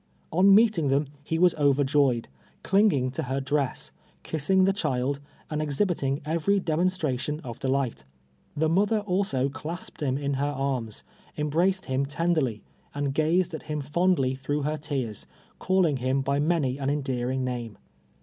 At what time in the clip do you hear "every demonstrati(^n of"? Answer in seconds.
6.25-7.59